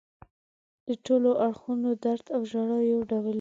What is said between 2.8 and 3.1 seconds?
یو